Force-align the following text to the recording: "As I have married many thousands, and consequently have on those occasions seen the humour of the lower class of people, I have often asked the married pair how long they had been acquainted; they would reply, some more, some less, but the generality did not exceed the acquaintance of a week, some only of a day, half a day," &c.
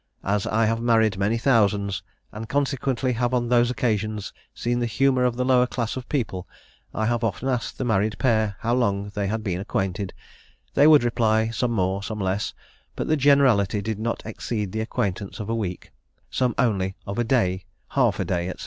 "As 0.23 0.47
I 0.47 0.65
have 0.65 0.81
married 0.81 1.19
many 1.19 1.37
thousands, 1.37 2.01
and 2.31 2.49
consequently 2.49 3.13
have 3.13 3.35
on 3.35 3.49
those 3.49 3.69
occasions 3.69 4.33
seen 4.51 4.79
the 4.79 4.87
humour 4.87 5.25
of 5.25 5.35
the 5.35 5.45
lower 5.45 5.67
class 5.67 5.95
of 5.95 6.09
people, 6.09 6.47
I 6.91 7.05
have 7.05 7.23
often 7.23 7.47
asked 7.47 7.77
the 7.77 7.83
married 7.85 8.17
pair 8.17 8.55
how 8.61 8.73
long 8.73 9.09
they 9.13 9.27
had 9.27 9.43
been 9.43 9.59
acquainted; 9.59 10.11
they 10.73 10.87
would 10.87 11.03
reply, 11.03 11.49
some 11.51 11.69
more, 11.73 12.01
some 12.01 12.19
less, 12.19 12.55
but 12.95 13.09
the 13.09 13.15
generality 13.15 13.79
did 13.79 13.99
not 13.99 14.25
exceed 14.25 14.71
the 14.71 14.81
acquaintance 14.81 15.39
of 15.39 15.51
a 15.51 15.55
week, 15.55 15.91
some 16.31 16.55
only 16.57 16.95
of 17.05 17.19
a 17.19 17.23
day, 17.23 17.65
half 17.89 18.19
a 18.19 18.25
day," 18.25 18.49
&c. 18.57 18.59